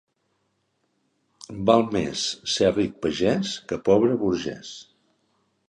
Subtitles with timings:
[1.71, 2.23] Val més
[2.55, 4.77] ser ric pagès que pobre burgès.